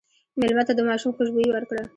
[0.39, 1.81] مېلمه ته د ماشوم خوشبويي ورکړه.